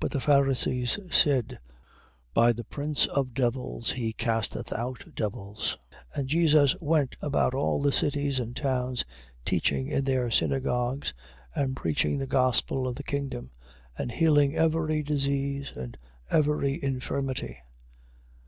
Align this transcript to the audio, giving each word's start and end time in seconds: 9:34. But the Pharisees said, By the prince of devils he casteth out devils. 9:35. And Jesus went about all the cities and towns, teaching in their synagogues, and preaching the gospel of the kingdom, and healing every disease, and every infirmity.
9:34. - -
But 0.00 0.10
the 0.10 0.18
Pharisees 0.20 0.98
said, 1.12 1.58
By 2.34 2.50
the 2.52 2.64
prince 2.64 3.06
of 3.06 3.32
devils 3.32 3.92
he 3.92 4.12
casteth 4.12 4.72
out 4.72 5.04
devils. 5.14 5.78
9:35. 6.14 6.18
And 6.18 6.28
Jesus 6.28 6.76
went 6.80 7.16
about 7.22 7.54
all 7.54 7.80
the 7.80 7.92
cities 7.92 8.40
and 8.40 8.56
towns, 8.56 9.04
teaching 9.44 9.86
in 9.86 10.02
their 10.04 10.32
synagogues, 10.32 11.14
and 11.54 11.76
preaching 11.76 12.18
the 12.18 12.26
gospel 12.26 12.88
of 12.88 12.96
the 12.96 13.04
kingdom, 13.04 13.52
and 13.96 14.10
healing 14.10 14.56
every 14.56 15.04
disease, 15.04 15.76
and 15.76 15.96
every 16.28 16.82
infirmity. 16.82 17.58